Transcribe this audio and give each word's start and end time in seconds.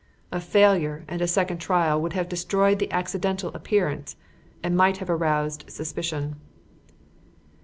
A 0.31 0.39
failure 0.41 1.05
and 1.07 1.21
a 1.21 1.27
second 1.27 1.59
trial 1.59 2.01
would 2.01 2.13
have 2.13 2.27
destroyed 2.27 2.79
the 2.79 2.91
accidental 2.91 3.53
appearance, 3.53 4.15
and 4.63 4.75
might 4.75 4.97
have 4.97 5.11
aroused 5.11 5.65
suspicion." 5.69 6.37